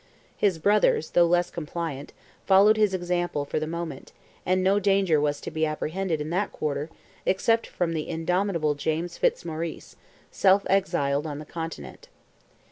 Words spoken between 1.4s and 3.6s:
compliant, followed his example for